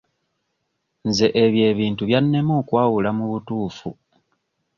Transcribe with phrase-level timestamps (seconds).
[1.07, 3.89] Nze ebyo ebintu byannema okwawula mu butuufu.